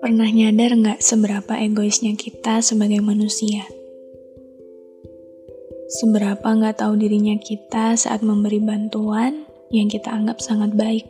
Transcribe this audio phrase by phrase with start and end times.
[0.00, 3.62] Pernah nyadar nggak seberapa egoisnya kita sebagai manusia?
[6.02, 11.06] Seberapa nggak tahu dirinya kita saat memberi bantuan yang kita anggap sangat baik?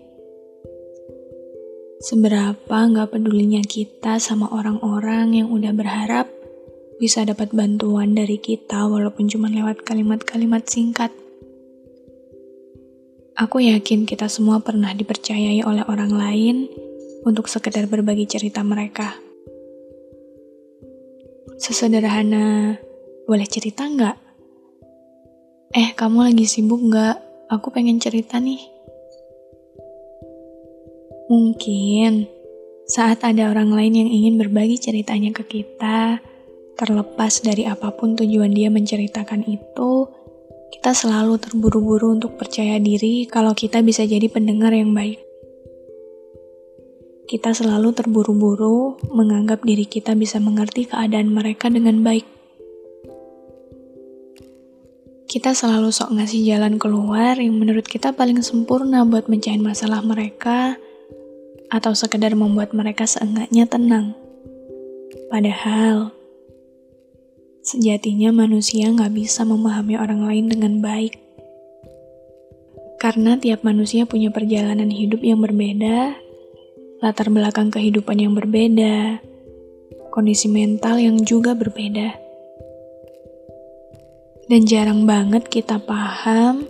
[2.04, 6.28] Seberapa nggak pedulinya kita sama orang-orang yang udah berharap
[7.00, 11.08] bisa dapat bantuan dari kita walaupun cuma lewat kalimat-kalimat singkat?
[13.40, 16.68] Aku yakin kita semua pernah dipercayai oleh orang lain
[17.24, 19.16] untuk sekedar berbagi cerita mereka.
[21.56, 22.76] Sesederhana,
[23.24, 24.16] boleh cerita nggak?
[25.72, 27.16] Eh, kamu lagi sibuk nggak?
[27.48, 28.60] Aku pengen cerita nih.
[31.32, 32.28] Mungkin
[32.84, 36.20] saat ada orang lain yang ingin berbagi ceritanya ke kita,
[36.76, 39.99] terlepas dari apa pun tujuan dia menceritakan itu,
[40.70, 45.30] kita selalu terburu-buru untuk percaya diri kalau kita bisa jadi pendengar yang baik
[47.30, 52.26] kita selalu terburu-buru menganggap diri kita bisa mengerti keadaan mereka dengan baik.
[55.30, 60.74] Kita selalu sok ngasih jalan keluar yang menurut kita paling sempurna buat mencahin masalah mereka,
[61.70, 64.18] atau sekedar membuat mereka seenggaknya tenang.
[65.30, 66.10] Padahal,
[67.70, 71.14] sejatinya manusia nggak bisa memahami orang lain dengan baik.
[72.98, 76.18] Karena tiap manusia punya perjalanan hidup yang berbeda
[77.00, 79.24] latar belakang kehidupan yang berbeda,
[80.12, 82.12] kondisi mental yang juga berbeda.
[84.52, 86.68] Dan jarang banget kita paham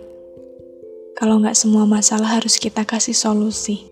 [1.19, 3.91] kalau nggak semua masalah harus kita kasih solusi.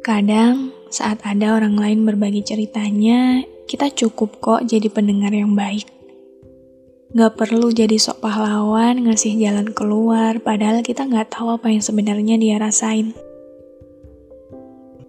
[0.00, 5.88] Kadang saat ada orang lain berbagi ceritanya, kita cukup kok jadi pendengar yang baik.
[7.16, 12.36] Gak perlu jadi sok pahlawan ngasih jalan keluar, padahal kita nggak tahu apa yang sebenarnya
[12.36, 13.16] dia rasain.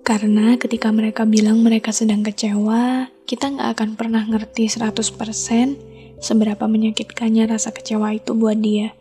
[0.08, 7.44] Karena ketika mereka bilang mereka sedang kecewa, kita nggak akan pernah ngerti 100% seberapa menyakitkannya
[7.52, 8.96] rasa kecewa itu buat dia.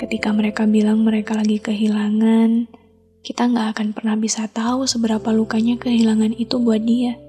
[0.00, 2.72] Ketika mereka bilang mereka lagi kehilangan,
[3.20, 7.20] kita nggak akan pernah bisa tahu seberapa lukanya kehilangan itu buat dia.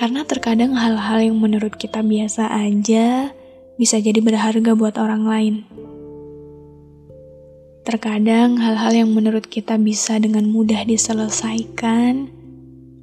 [0.00, 3.36] Karena terkadang hal-hal yang menurut kita biasa aja
[3.76, 5.54] bisa jadi berharga buat orang lain.
[7.84, 12.32] Terkadang hal-hal yang menurut kita bisa dengan mudah diselesaikan,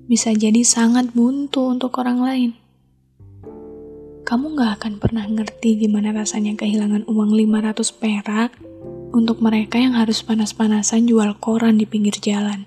[0.09, 2.51] bisa jadi sangat buntu untuk orang lain.
[4.25, 8.57] Kamu gak akan pernah ngerti gimana rasanya kehilangan uang 500 perak
[9.13, 12.65] untuk mereka yang harus panas-panasan jual koran di pinggir jalan.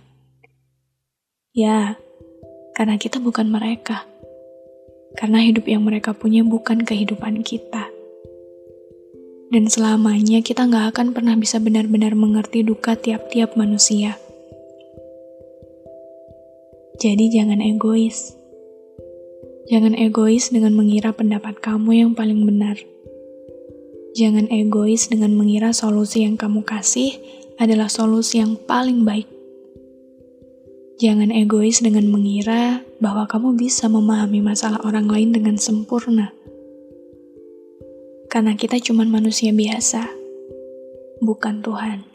[1.50, 1.98] Ya,
[2.78, 4.09] karena kita bukan mereka.
[5.18, 7.90] Karena hidup yang mereka punya bukan kehidupan kita.
[9.50, 14.14] Dan selamanya kita nggak akan pernah bisa benar-benar mengerti duka tiap-tiap manusia.
[17.00, 18.38] Jadi jangan egois.
[19.66, 22.78] Jangan egois dengan mengira pendapat kamu yang paling benar.
[24.14, 27.18] Jangan egois dengan mengira solusi yang kamu kasih
[27.58, 29.26] adalah solusi yang paling baik.
[31.00, 36.30] Jangan egois dengan mengira bahwa kamu bisa memahami masalah orang lain dengan sempurna.
[38.30, 40.06] Karena kita cuma manusia biasa,
[41.18, 42.06] bukan Tuhan.